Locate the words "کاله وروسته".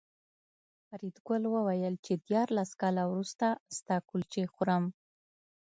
2.81-3.47